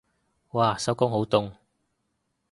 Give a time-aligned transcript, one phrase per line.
[0.49, 1.51] 嘩收工好凍